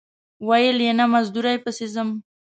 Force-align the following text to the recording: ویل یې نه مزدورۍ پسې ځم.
ویل 0.47 0.77
یې 0.85 0.93
نه 0.99 1.05
مزدورۍ 1.13 1.57
پسې 1.63 1.85
ځم. 1.93 2.09